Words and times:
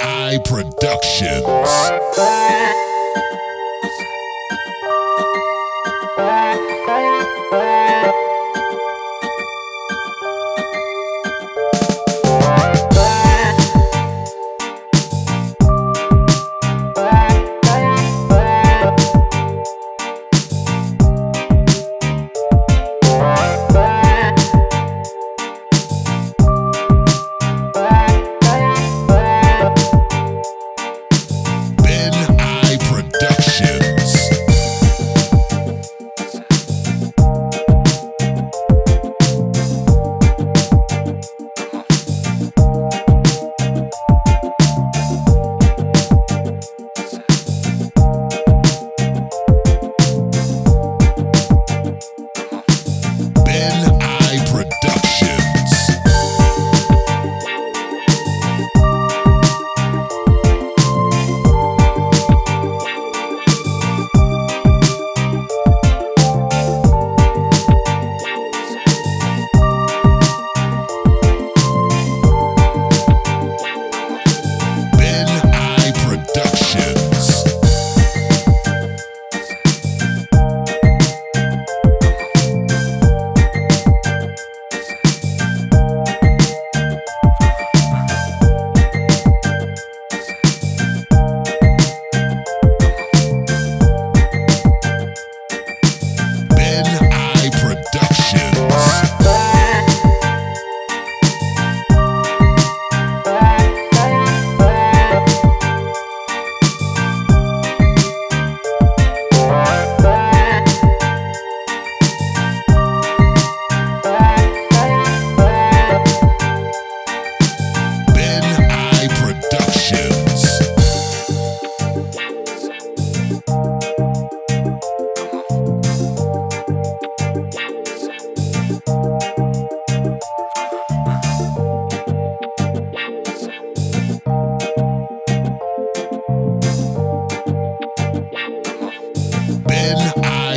Eye 0.00 0.38
Productions. 0.44 1.44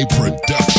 Productions. 0.08 0.71